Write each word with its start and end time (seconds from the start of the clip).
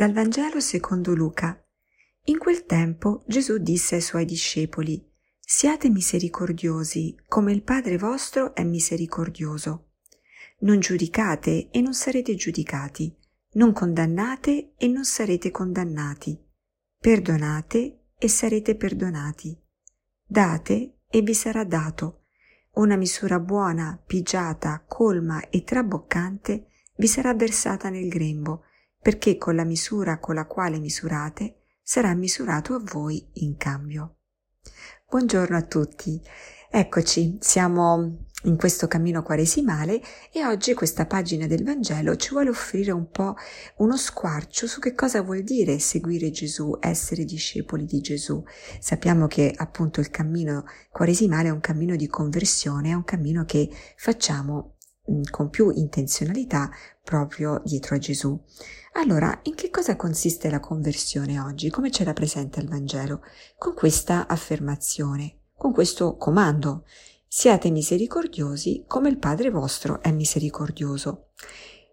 Dal 0.00 0.12
Vangelo 0.12 0.60
secondo 0.60 1.14
Luca. 1.14 1.62
In 2.24 2.38
quel 2.38 2.64
tempo 2.64 3.22
Gesù 3.26 3.58
disse 3.58 3.96
ai 3.96 4.00
suoi 4.00 4.24
discepoli, 4.24 5.06
Siate 5.38 5.90
misericordiosi, 5.90 7.14
come 7.28 7.52
il 7.52 7.62
Padre 7.62 7.98
vostro 7.98 8.54
è 8.54 8.64
misericordioso. 8.64 9.90
Non 10.60 10.80
giudicate 10.80 11.68
e 11.70 11.82
non 11.82 11.92
sarete 11.92 12.34
giudicati, 12.34 13.14
non 13.56 13.74
condannate 13.74 14.72
e 14.78 14.88
non 14.88 15.04
sarete 15.04 15.50
condannati. 15.50 16.42
Perdonate 16.98 18.04
e 18.16 18.28
sarete 18.28 18.76
perdonati. 18.76 19.54
Date 20.24 21.00
e 21.10 21.20
vi 21.20 21.34
sarà 21.34 21.64
dato. 21.64 22.22
Una 22.76 22.96
misura 22.96 23.38
buona, 23.38 24.02
pigiata, 24.06 24.82
colma 24.88 25.46
e 25.50 25.62
traboccante 25.62 26.68
vi 26.96 27.06
sarà 27.06 27.34
versata 27.34 27.90
nel 27.90 28.08
grembo 28.08 28.64
perché 29.00 29.36
con 29.36 29.54
la 29.54 29.64
misura 29.64 30.18
con 30.18 30.34
la 30.34 30.46
quale 30.46 30.78
misurate 30.78 31.62
sarà 31.82 32.14
misurato 32.14 32.74
a 32.74 32.82
voi 32.82 33.30
in 33.34 33.56
cambio. 33.56 34.16
Buongiorno 35.08 35.56
a 35.56 35.62
tutti. 35.62 36.20
Eccoci, 36.70 37.38
siamo 37.40 38.28
in 38.44 38.56
questo 38.56 38.86
cammino 38.86 39.22
quaresimale 39.22 40.00
e 40.32 40.46
oggi 40.46 40.72
questa 40.72 41.04
pagina 41.04 41.46
del 41.46 41.64
Vangelo 41.64 42.16
ci 42.16 42.30
vuole 42.30 42.48
offrire 42.48 42.90
un 42.92 43.10
po' 43.10 43.34
uno 43.78 43.96
squarcio 43.96 44.66
su 44.66 44.80
che 44.80 44.94
cosa 44.94 45.20
vuol 45.22 45.42
dire 45.42 45.78
seguire 45.78 46.30
Gesù, 46.30 46.76
essere 46.80 47.24
discepoli 47.24 47.84
di 47.86 48.00
Gesù. 48.00 48.42
Sappiamo 48.78 49.26
che 49.26 49.52
appunto 49.54 50.00
il 50.00 50.10
cammino 50.10 50.64
quaresimale 50.90 51.48
è 51.48 51.52
un 51.52 51.60
cammino 51.60 51.96
di 51.96 52.06
conversione, 52.06 52.90
è 52.90 52.94
un 52.94 53.04
cammino 53.04 53.44
che 53.44 53.68
facciamo 53.96 54.76
con 55.30 55.50
più 55.50 55.70
intenzionalità 55.70 56.70
proprio 57.02 57.60
dietro 57.64 57.96
a 57.96 57.98
Gesù. 57.98 58.40
Allora, 58.94 59.38
in 59.44 59.54
che 59.54 59.70
cosa 59.70 59.96
consiste 59.96 60.50
la 60.50 60.60
conversione 60.60 61.38
oggi? 61.38 61.70
Come 61.70 61.90
ce 61.90 62.04
la 62.04 62.12
presenta 62.12 62.60
il 62.60 62.68
Vangelo? 62.68 63.22
Con 63.56 63.74
questa 63.74 64.26
affermazione, 64.26 65.38
con 65.56 65.72
questo 65.72 66.16
comando. 66.16 66.84
Siate 67.26 67.70
misericordiosi 67.70 68.84
come 68.88 69.08
il 69.08 69.18
Padre 69.18 69.50
vostro 69.50 70.02
è 70.02 70.10
misericordioso. 70.10 71.28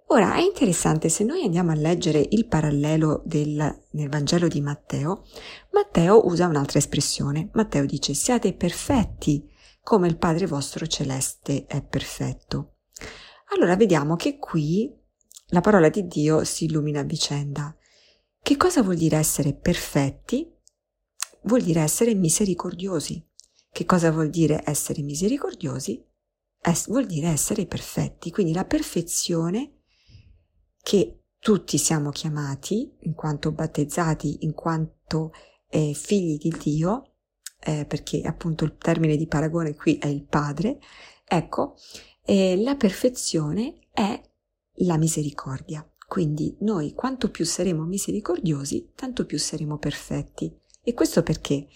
Ora 0.08 0.36
è 0.36 0.42
interessante 0.42 1.10
se 1.10 1.26
noi 1.26 1.44
andiamo 1.44 1.72
a 1.72 1.76
leggere 1.76 2.26
il 2.30 2.48
parallelo 2.48 3.22
del, 3.26 3.84
nel 3.92 4.10
Vangelo 4.10 4.48
di 4.48 4.62
Matteo, 4.62 5.26
Matteo 5.72 6.26
usa 6.26 6.48
un'altra 6.48 6.80
espressione. 6.80 7.50
Matteo 7.54 7.86
dice 7.86 8.14
siate 8.14 8.54
perfetti 8.54 9.48
come 9.84 10.08
il 10.08 10.18
Padre 10.18 10.48
vostro 10.48 10.88
celeste 10.88 11.66
è 11.68 11.82
perfetto. 11.84 12.77
Allora 13.54 13.76
vediamo 13.76 14.16
che 14.16 14.38
qui 14.38 14.94
la 15.48 15.62
parola 15.62 15.90
di 15.90 16.08
Dio 16.08 16.44
si 16.44 16.66
illumina 16.66 17.02
a 17.02 17.04
vicenda. 17.04 17.76
Che 18.42 18.58
cosa 18.58 18.82
vuol 18.82 18.98
dire 18.98 19.18
essere 19.18 19.54
perfetti? 19.54 20.54
Vuol 21.44 21.62
dire 21.62 21.82
essere 21.82 22.14
misericordiosi. 22.14 23.26
Che 23.72 23.86
cosa 23.86 24.12
vuol 24.12 24.30
dire 24.30 24.62
essere 24.66 25.02
misericordiosi? 25.02 26.04
Es- 26.62 26.88
vuol 26.88 27.06
dire 27.06 27.28
essere 27.28 27.66
perfetti. 27.66 28.32
Quindi 28.32 28.54
la 28.54 28.66
perfezione 28.66 29.84
che 30.82 31.22
tutti 31.40 31.78
siamo 31.78 32.10
chiamati, 32.10 32.98
in 33.02 33.14
quanto 33.14 33.52
battezzati, 33.52 34.46
in 34.46 34.54
quanto 34.54 35.32
eh, 35.70 35.94
figli 35.94 36.38
di 36.38 36.54
Dio, 36.58 37.16
eh, 37.60 37.86
perché 37.86 38.22
appunto 38.22 38.66
il 38.66 38.76
termine 38.78 39.16
di 39.16 39.28
paragone 39.28 39.76
qui 39.76 39.98
è 39.98 40.08
il 40.08 40.26
Padre, 40.26 40.80
ecco, 41.26 41.76
eh, 42.28 42.58
la 42.62 42.76
perfezione 42.76 43.88
è 43.94 44.22
la 44.80 44.98
misericordia. 44.98 45.90
Quindi 46.06 46.56
noi 46.60 46.94
quanto 46.94 47.32
più 47.32 47.46
saremo 47.46 47.84
misericordiosi, 47.86 48.92
tanto 48.96 49.26
più 49.26 49.40
saremo 49.40 49.78
perfetti. 49.78 50.54
E 50.84 50.94
questo 50.94 51.24
perché? 51.24 51.68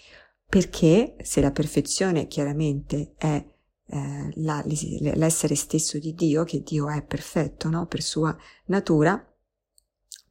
Perché 0.46 1.16
se 1.22 1.40
la 1.40 1.52
perfezione 1.52 2.26
chiaramente 2.26 3.14
è 3.16 3.42
eh, 3.86 4.32
la, 4.34 4.62
l'essere 4.66 5.54
stesso 5.54 5.98
di 5.98 6.12
Dio, 6.14 6.44
che 6.44 6.62
Dio 6.62 6.90
è 6.90 7.02
perfetto 7.02 7.70
no? 7.70 7.86
per 7.86 8.02
sua 8.02 8.36
natura, 8.66 9.26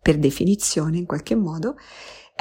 per 0.02 0.20
definizione 0.20 0.98
in 0.98 1.06
qualche 1.08 1.36
modo, 1.36 1.76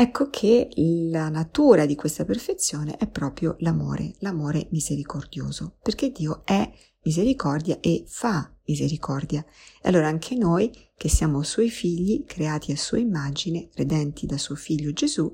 ecco 0.01 0.31
che 0.31 0.71
la 1.11 1.29
natura 1.29 1.85
di 1.85 1.95
questa 1.95 2.25
perfezione 2.25 2.97
è 2.97 3.07
proprio 3.07 3.57
l'amore, 3.59 4.15
l'amore 4.21 4.69
misericordioso, 4.71 5.77
perché 5.83 6.11
Dio 6.11 6.41
è 6.47 6.73
misericordia 7.03 7.79
e 7.81 8.05
fa 8.07 8.51
misericordia. 8.65 9.45
E 9.83 9.89
allora 9.89 10.09
anche 10.09 10.35
noi, 10.37 10.71
che 10.97 11.11
siamo 11.11 11.43
suoi 11.43 11.69
figli, 11.69 12.25
creati 12.25 12.73
a 12.73 12.79
sua 12.79 12.99
immagine, 12.99 13.69
redenti 13.75 14.25
da 14.25 14.39
suo 14.39 14.55
figlio 14.55 14.91
Gesù, 14.93 15.31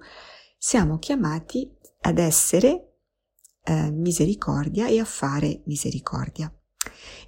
siamo 0.58 0.98
chiamati 0.98 1.70
ad 2.00 2.18
essere 2.18 2.94
eh, 3.62 3.92
misericordia 3.92 4.88
e 4.88 4.98
a 4.98 5.04
fare 5.04 5.62
misericordia. 5.66 6.52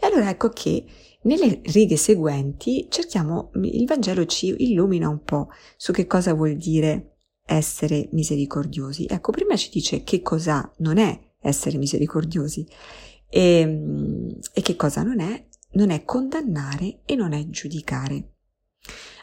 E 0.01 0.07
allora 0.07 0.29
ecco 0.29 0.49
che 0.49 0.85
nelle 1.23 1.61
righe 1.67 1.97
seguenti 1.97 2.89
cerchiamo, 2.89 3.53
il 3.55 3.87
Vangelo 3.87 4.27
ci 4.27 4.53
illumina 4.59 5.09
un 5.09 5.23
po' 5.23 5.51
su 5.77 5.93
che 5.93 6.09
cosa 6.09 6.35
vuol 6.35 6.57
dire 6.57 7.18
essere 7.49 8.09
misericordiosi. 8.13 9.07
Ecco, 9.09 9.33
prima 9.33 9.57
ci 9.57 9.71
dice 9.71 10.03
che 10.03 10.21
cosa 10.21 10.71
non 10.79 10.99
è 10.99 11.19
essere 11.41 11.79
misericordiosi 11.79 12.67
e, 13.29 13.61
ehm, 13.61 14.39
e 14.53 14.61
che 14.61 14.77
cosa 14.77 15.03
non 15.03 15.21
è? 15.21 15.47
Non 15.73 15.91
è 15.91 16.05
condannare 16.05 17.01
e 17.05 17.15
non 17.15 17.33
è 17.33 17.49
giudicare. 17.49 18.35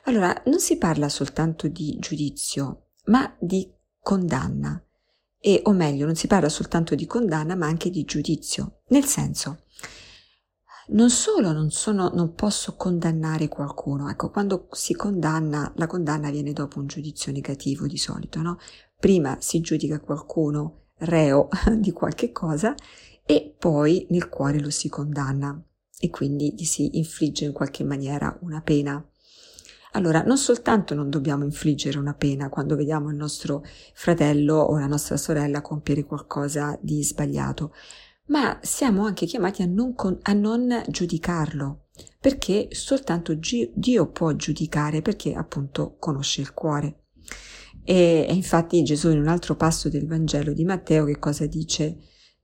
Allora, 0.06 0.41
non 0.46 0.59
si 0.59 0.78
parla 0.78 1.09
soltanto 1.09 1.68
di 1.68 1.97
giudizio, 2.00 2.90
ma 3.06 3.36
di 3.40 3.72
condanna. 4.00 4.80
E, 5.40 5.62
o 5.66 5.72
meglio, 5.72 6.06
non 6.06 6.16
si 6.16 6.28
parla 6.28 6.50
soltanto 6.50 6.96
di 6.96 7.06
condanna, 7.06 7.56
ma 7.56 7.68
anche 7.68 7.90
di 7.90 8.03
giudizio. 8.03 8.81
Nel 8.90 9.06
senso, 9.06 9.65
non 10.90 11.09
solo 11.09 11.51
non, 11.51 11.72
sono, 11.72 12.12
non 12.13 12.34
posso 12.34 12.75
condannare 12.75 13.47
qualcuno, 13.47 14.09
ecco, 14.09 14.29
quando 14.29 14.68
si 14.72 14.94
condanna, 14.94 15.72
la 15.75 15.88
condanna 15.88 16.29
viene 16.29 16.53
dopo 16.53 16.79
un 16.79 16.88
giudizio 16.88 17.31
negativo 17.31 17.88
di 17.88 17.97
solito, 17.97 18.41
no? 18.41 18.57
Prima 19.00 19.38
si 19.40 19.62
giudica 19.62 20.00
qualcuno 20.00 20.90
reo 21.00 21.50
di 21.78 21.91
qualche 21.91 22.31
cosa 22.31 22.75
e 23.25 23.56
poi 23.57 24.06
nel 24.09 24.29
cuore 24.29 24.59
lo 24.59 24.69
si 24.69 24.88
condanna 24.88 25.59
e 25.97 26.09
quindi 26.09 26.53
gli 26.56 26.66
si 26.66 26.97
infligge 26.97 27.45
in 27.45 27.51
qualche 27.51 27.84
maniera 27.84 28.38
una 28.41 28.62
pena. 28.62 29.03
Allora, 29.94 30.24
non 30.24 30.38
soltanto 30.38 30.94
non 30.94 31.09
dobbiamo 31.09 31.45
infliggere 31.45 31.97
una 31.97 32.13
pena 32.13 32.50
quando 32.50 32.75
vediamo 32.75 33.09
il 33.09 33.16
nostro 33.16 33.63
fratello 33.94 34.56
o 34.56 34.78
la 34.78 34.88
nostra 34.88 35.16
sorella 35.16 35.62
compiere 35.62 36.03
qualcosa 36.03 36.78
di 36.81 37.01
sbagliato, 37.01 37.74
ma 38.28 38.59
siamo 38.62 39.06
anche 39.06 39.25
chiamati 39.25 39.62
a 39.62 39.66
non, 39.66 39.94
con, 39.94 40.18
a 40.22 40.34
non 40.34 40.84
giudicarlo, 40.88 41.88
perché 42.19 42.68
soltanto 42.72 43.38
Dio 43.74 44.08
può 44.12 44.34
giudicare 44.34 45.02
perché 45.02 45.34
appunto 45.34 45.96
conosce 46.00 46.41
il 46.41 46.53
cuore. 46.53 47.06
E, 47.84 48.25
e 48.28 48.34
infatti 48.34 48.84
Gesù 48.84 49.12
in 49.12 49.19
un 49.19 49.28
altro 49.28 49.56
passo 49.56 49.90
del 49.90 50.08
Vangelo 50.08 50.53
di 50.53 50.66
Matteo 50.66 51.06
che 51.06 51.19
cosa 51.19 51.46
dice? 51.46 51.97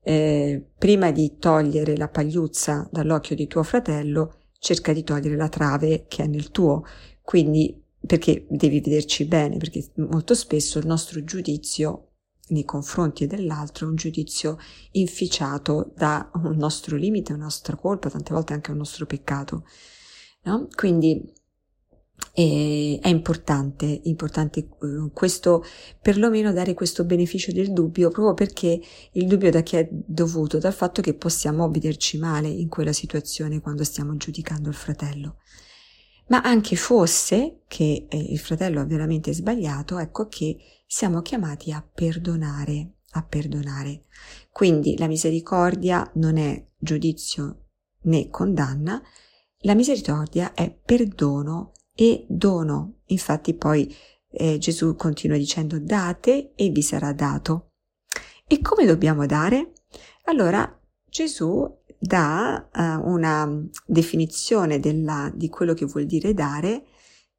eh, 0.03 0.66
prima 0.78 1.12
di 1.12 1.38
togliere 1.38 1.96
la 1.96 2.09
pagliuzza 2.09 2.88
dall'occhio 2.92 3.36
di 3.36 3.48
tuo 3.48 3.63
fratello, 3.63 4.40
cerca 4.59 4.94
di 4.94 5.03
togliere 5.03 5.36
la 5.36 5.50
trave 5.50 6.06
che 6.08 6.24
è 6.24 6.28
nel 6.28 6.52
tuo. 6.52 6.84
Quindi, 7.22 7.80
perché 8.06 8.46
devi 8.50 8.81
vederci 8.81 9.25
bene, 9.25 9.57
perché 9.57 9.92
molto 9.95 10.33
spesso 10.33 10.80
il 10.80 10.88
nostro 10.88 11.24
giudizio 11.24 12.11
nei 12.50 12.66
confronti 12.66 13.28
dell'altro 13.28 13.86
è 13.86 13.90
un 13.90 13.96
giudizio 13.96 14.58
inficiato 14.92 15.92
da 15.96 16.30
un 16.36 16.56
nostro 16.58 16.98
limite, 16.98 17.34
una 17.34 17.44
nostra 17.44 17.76
colpa, 17.76 18.10
tante 18.10 18.34
volte 18.34 18.54
anche 18.54 18.72
un 18.72 18.78
nostro 18.78 19.06
peccato. 19.06 19.66
No? 20.44 20.68
Quindi 20.76 21.34
e 22.34 22.98
è 23.02 23.10
importante, 23.10 24.02
importante 24.04 24.60
eh, 24.60 25.10
questo, 25.14 25.66
perlomeno 26.02 26.54
dare 26.54 26.74
questo 26.74 27.04
beneficio 27.04 27.52
del 27.52 27.74
dubbio, 27.74 28.10
proprio 28.10 28.34
perché 28.34 28.80
il 29.14 29.28
dubbio 29.28 29.52
da 29.52 29.64
che 29.64 29.80
è 29.80 29.90
dovuto? 29.92 30.58
Dal 30.58 30.74
fatto 30.74 31.02
che 31.02 31.14
possiamo 31.14 31.70
vederci 31.70 32.18
male 32.18 32.48
in 32.48 32.70
quella 32.70 32.94
situazione 32.94 33.60
quando 33.60 33.84
stiamo 33.84 34.16
giudicando 34.16 34.70
il 34.70 34.76
fratello. 34.76 35.38
Ma 36.31 36.42
anche 36.42 36.78
fosse 36.78 37.63
che 37.68 38.07
eh, 38.10 38.18
il 38.18 38.39
fratello 38.39 38.80
ha 38.80 38.86
veramente 38.86 39.33
sbagliato, 39.33 40.00
ecco 40.00 40.28
che 40.28 40.57
siamo 40.88 41.22
chiamati 41.22 41.74
a 41.74 41.81
perdonare, 41.81 42.94
a 43.12 43.24
perdonare. 43.24 44.04
Quindi 44.50 44.98
la 44.98 45.07
misericordia 45.07 46.10
non 46.16 46.38
è 46.38 46.68
giudizio 46.78 47.66
né 48.04 48.30
condanna, 48.30 49.01
la 49.63 49.75
misericordia 49.75 50.54
è 50.54 50.74
perdono 50.74 51.74
e 51.94 52.25
dono. 52.30 53.01
Infatti 53.07 53.54
poi 53.54 53.94
eh, 54.31 54.57
Gesù 54.57 54.95
continua 54.95 55.36
dicendo 55.36 55.80
date 55.80 56.54
e 56.56 56.69
vi 56.69 56.81
sarà 56.81 57.12
dato. 57.12 57.72
E 58.48 58.62
come 58.62 58.86
dobbiamo 58.86 59.25
dare? 59.25 59.74
Allora 60.24 60.80
Gesù 61.10 61.81
dà 62.03 62.68
uh, 62.74 63.07
una 63.07 63.48
definizione 63.86 64.80
della, 64.80 65.31
di 65.36 65.50
quello 65.50 65.75
che 65.75 65.86
vuol 65.86 66.06
dire 66.06 66.33
dare 66.33 66.86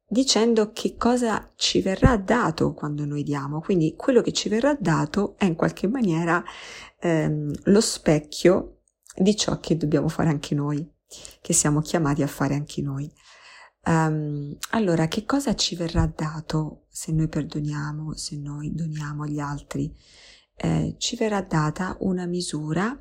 dicendo 0.07 0.71
che 0.71 0.95
cosa 0.95 1.51
ci 1.55 1.81
verrà 1.81 2.15
dato 2.15 2.73
quando 2.73 3.03
noi 3.03 3.23
diamo. 3.23 3.59
Quindi 3.59 3.95
quello 3.97 4.21
che 4.21 4.31
ci 4.31 4.47
verrà 4.47 4.73
dato 4.79 5.35
è 5.37 5.45
in 5.45 5.55
qualche 5.55 5.87
maniera 5.87 6.41
ehm, 6.99 7.51
lo 7.63 7.81
specchio 7.81 8.83
di 9.15 9.35
ciò 9.35 9.59
che 9.59 9.75
dobbiamo 9.75 10.07
fare 10.07 10.29
anche 10.29 10.55
noi, 10.55 10.87
che 11.41 11.53
siamo 11.53 11.81
chiamati 11.81 12.21
a 12.21 12.27
fare 12.27 12.53
anche 12.53 12.81
noi. 12.81 13.11
Um, 13.85 14.55
allora, 14.69 15.07
che 15.07 15.25
cosa 15.25 15.55
ci 15.55 15.75
verrà 15.75 16.05
dato 16.05 16.85
se 16.89 17.11
noi 17.11 17.27
perdoniamo, 17.27 18.13
se 18.13 18.37
noi 18.37 18.73
doniamo 18.73 19.23
agli 19.23 19.39
altri? 19.39 19.93
Eh, 20.55 20.95
ci 20.99 21.15
verrà 21.15 21.41
data 21.41 21.97
una 22.01 22.25
misura 22.25 22.97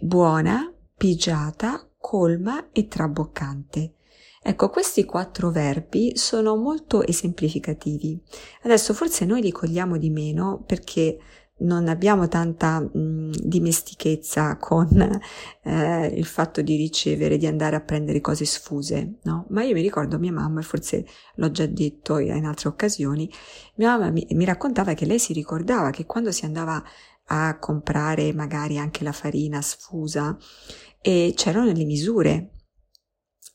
buona, 0.00 0.72
pigiata, 0.96 1.88
colma 1.98 2.70
e 2.72 2.86
traboccante. 2.86 3.94
Ecco, 4.42 4.70
questi 4.70 5.04
quattro 5.04 5.50
verbi 5.50 6.12
sono 6.16 6.56
molto 6.56 7.04
esemplificativi. 7.04 8.20
Adesso 8.62 8.94
forse 8.94 9.24
noi 9.24 9.42
li 9.42 9.50
cogliamo 9.50 9.96
di 9.96 10.10
meno 10.10 10.62
perché 10.64 11.18
non 11.58 11.88
abbiamo 11.88 12.28
tanta 12.28 12.80
mh, 12.80 13.30
dimestichezza 13.42 14.56
con 14.58 15.20
eh, 15.62 16.06
il 16.06 16.26
fatto 16.26 16.60
di 16.60 16.76
ricevere, 16.76 17.38
di 17.38 17.46
andare 17.46 17.76
a 17.76 17.80
prendere 17.80 18.20
cose 18.20 18.44
sfuse, 18.44 19.16
no? 19.22 19.46
Ma 19.48 19.62
io 19.64 19.72
mi 19.72 19.80
ricordo 19.80 20.18
mia 20.18 20.32
mamma, 20.32 20.60
e 20.60 20.64
forse 20.64 21.06
l'ho 21.36 21.50
già 21.50 21.66
detto 21.66 22.18
in 22.18 22.44
altre 22.44 22.68
occasioni, 22.68 23.30
mia 23.76 23.96
mamma 23.96 24.10
mi, 24.10 24.26
mi 24.30 24.44
raccontava 24.44 24.92
che 24.92 25.06
lei 25.06 25.18
si 25.18 25.32
ricordava 25.32 25.90
che 25.90 26.04
quando 26.04 26.30
si 26.30 26.44
andava 26.44 26.82
a 27.26 27.58
comprare 27.58 28.32
magari 28.32 28.78
anche 28.78 29.04
la 29.04 29.12
farina 29.12 29.62
sfusa 29.62 30.36
e 31.00 31.32
c'erano 31.36 31.72
le 31.72 31.84
misure. 31.84 32.50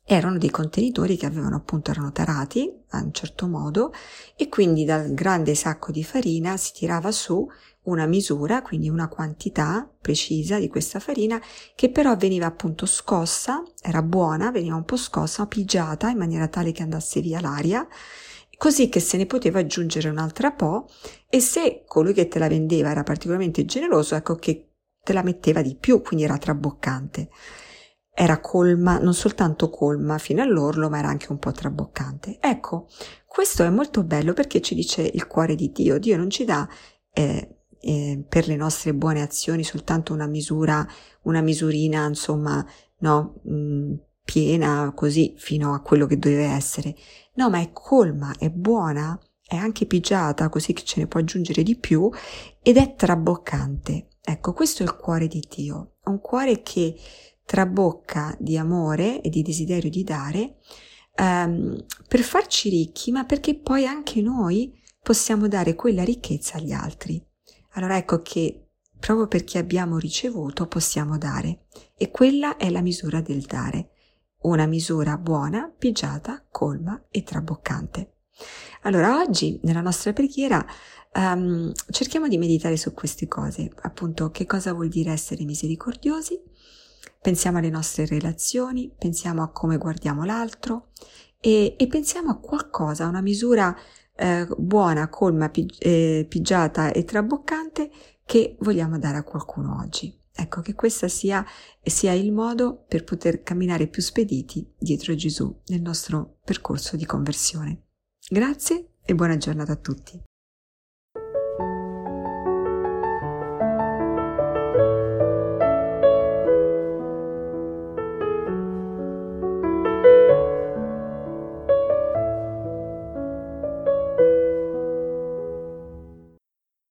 Erano 0.03 0.38
dei 0.38 0.50
contenitori 0.50 1.15
che 1.15 1.25
avevano 1.25 1.56
appunto 1.56 1.91
erano 1.91 2.12
tarati 2.12 2.69
a 2.89 3.01
un 3.01 3.13
certo 3.13 3.47
modo 3.47 3.94
e 4.35 4.50
quindi 4.50 4.83
dal 4.83 5.13
grande 5.13 5.56
sacco 5.56 5.91
di 5.91 6.03
farina 6.03 6.57
si 6.57 6.73
tirava 6.73 7.12
su 7.12 7.47
una 7.83 8.06
misura, 8.06 8.62
quindi 8.62 8.89
una 8.89 9.07
quantità 9.07 9.89
precisa 10.01 10.59
di 10.59 10.68
questa 10.68 11.00
farina 11.00 11.41
che 11.75 11.89
però 11.89 12.15
veniva 12.15 12.45
appunto 12.45 12.85
scossa, 12.85 13.63
era 13.81 14.01
buona, 14.01 14.51
veniva 14.51 14.75
un 14.75 14.85
po' 14.85 14.97
scossa, 14.97 15.47
pigiata 15.47 16.09
in 16.09 16.18
maniera 16.18 16.47
tale 16.47 16.71
che 16.71 16.83
andasse 16.83 17.21
via 17.21 17.39
l'aria, 17.39 17.88
così 18.62 18.90
che 18.90 19.00
se 19.00 19.18
ne 19.18 19.25
poteva 19.25 19.58
aggiungere 19.58 20.08
un'altra 20.08 20.52
po' 20.52 20.88
e 21.28 21.40
se 21.40 21.81
colui 21.88 22.13
che 22.13 22.28
te 22.28 22.38
la 22.38 22.48
vendeva 22.48 22.92
era 22.92 23.02
particolarmente 23.02 23.66
generoso, 23.66 24.13
ecco 24.13 24.36
che 24.36 24.74
te 25.04 25.13
la 25.13 25.24
metteva 25.24 25.63
di 25.63 25.75
più, 25.75 26.04
quindi 26.04 26.25
era 26.25 26.38
traboccante. 26.38 27.30
Era 28.13 28.40
colma, 28.40 29.00
non 29.00 29.16
soltanto 29.16 29.72
colma 29.72 30.19
fino 30.19 30.44
all'orlo, 30.44 30.92
ma 30.92 31.00
era 31.00 31.08
anche 31.08 31.31
un 31.31 31.40
po' 31.40 31.52
traboccante. 31.52 32.38
Ecco, 32.40 32.88
questo 33.25 33.63
è 33.63 33.69
molto 33.72 34.04
bello 34.04 34.34
perché 34.34 34.62
ci 34.62 34.75
dice 34.75 35.10
il 35.12 35.25
cuore 35.25 35.56
di 35.56 35.72
Dio. 35.72 35.98
Dio 35.98 36.16
non 36.16 36.30
ci 36.30 36.46
dà 36.46 36.69
eh, 37.14 37.64
eh, 37.80 38.24
per 38.30 38.48
le 38.48 38.57
nostre 38.57 38.94
buone 38.94 39.24
azioni 39.24 39.64
soltanto 39.64 40.14
una 40.14 40.28
misura, 40.28 40.88
una 41.24 41.42
misurina, 41.42 42.06
insomma, 42.06 42.64
no, 43.00 43.42
mh, 43.42 43.54
mm, 43.56 43.94
piena 44.31 44.94
così 44.95 45.33
fino 45.36 45.74
a 45.74 45.81
quello 45.81 46.06
che 46.06 46.18
deve 46.18 46.45
essere. 46.45 46.95
No, 47.33 47.50
ma 47.50 47.60
è 47.60 47.72
colma, 47.74 48.33
è 48.38 48.50
buona, 48.50 49.19
è 49.45 49.57
anche 49.57 49.86
pigiata 49.86 50.48
così 50.48 50.72
che 50.72 50.83
ce 50.83 51.01
ne 51.01 51.07
può 51.07 51.19
aggiungere 51.19 51.63
di 51.63 51.75
più 51.75 52.10
ed 52.62 52.78
è 52.78 52.95
traboccante. 52.95 54.07
Ecco, 54.24 54.54
questo 54.54 54.83
è 54.83 54.86
il 54.86 54.95
cuore 54.95 55.28
di 55.28 55.45
Dio, 55.54 55.95
un 56.06 56.22
cuore 56.22 56.62
che 56.62 56.95
trabocca 57.44 58.33
di 58.39 58.57
amore 58.57 59.19
e 59.19 59.30
di 59.30 59.42
desiderio 59.42 59.89
di 59.89 60.06
dare 60.06 60.60
um, 61.18 61.83
per 62.07 62.22
farci 62.22 62.69
ricchi, 62.69 63.12
ma 63.12 63.25
perché 63.25 63.56
poi 63.56 63.86
anche 63.86 64.22
noi 64.22 64.80
possiamo 65.04 65.50
dare 65.50 65.75
quella 65.75 66.06
ricchezza 66.06 66.56
agli 66.56 66.72
altri. 66.72 67.22
Allora 67.72 67.98
ecco 67.98 68.22
che 68.22 68.68
proprio 68.98 69.28
perché 69.28 69.57
abbiamo 69.57 69.98
ricevuto 69.98 70.68
possiamo 70.68 71.18
dare 71.18 71.66
e 71.98 72.12
quella 72.12 72.56
è 72.56 72.69
la 72.69 72.81
misura 72.81 73.19
del 73.19 73.42
dare, 73.42 73.91
una 74.42 74.66
misura 74.66 75.18
buona, 75.18 75.72
pigiata, 75.76 76.46
colma 76.50 77.06
e 77.10 77.24
traboccante. 77.24 78.14
Allora 78.84 79.20
oggi 79.20 79.60
nella 79.64 79.82
nostra 79.82 80.14
preghiera 80.14 80.66
um, 81.14 81.72
cerchiamo 81.90 82.28
di 82.28 82.38
meditare 82.38 82.78
su 82.78 82.94
queste 82.94 83.28
cose, 83.28 83.72
appunto 83.82 84.32
che 84.32 84.46
cosa 84.46 84.74
vuol 84.74 84.88
dire 84.90 85.12
essere 85.12 85.44
misericordiosi, 85.44 86.42
pensiamo 87.22 87.60
alle 87.60 87.70
nostre 87.70 88.06
relazioni, 88.06 88.92
pensiamo 88.98 89.44
a 89.44 89.52
come 89.52 89.78
guardiamo 89.78 90.24
l'altro 90.24 90.90
e, 91.40 91.76
e 91.78 91.88
pensiamo 91.88 92.32
a 92.32 92.40
qualcosa, 92.40 93.06
a 93.06 93.10
una 93.10 93.22
misura 93.22 93.76
eh, 94.16 94.48
buona, 94.58 95.10
colma, 95.10 95.50
pig- 95.50 95.76
eh, 95.80 96.26
pigiata 96.28 96.92
e 96.92 97.04
traboccante 97.04 97.92
che 98.26 98.56
vogliamo 98.60 98.98
dare 98.98 99.18
a 99.18 99.24
qualcuno 99.24 99.78
oggi. 99.80 100.20
Ecco 100.33 100.62
che 100.62 100.74
questo 100.74 101.07
sia, 101.07 101.45
sia 101.83 102.13
il 102.13 102.31
modo 102.31 102.86
per 102.88 103.04
poter 103.04 103.44
camminare 103.44 103.88
più 103.88 104.01
spediti 104.01 104.74
dietro 104.78 105.13
Gesù 105.16 105.62
nel 105.68 105.81
nostro 105.81 106.39
percorso 106.44 106.95
di 106.95 107.06
conversione. 107.06 107.88
Grazie 108.30 108.94
e 109.04 109.13
buona 109.13 109.38
giornata 109.38 109.74
a 109.74 109.78
tutti. 109.78 110.22